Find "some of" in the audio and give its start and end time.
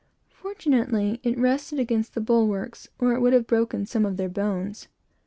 3.85-4.17